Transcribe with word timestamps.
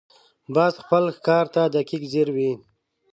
باز 0.53 0.73
خپل 0.83 1.03
ښکار 1.17 1.45
ته 1.53 1.61
دقیق 1.75 2.03
ځیر 2.11 2.27
وي 2.35 2.51